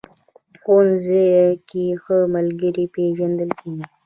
[0.61, 1.23] ښوونځی
[1.69, 3.85] کې ښه ملګري پېژندل کېږي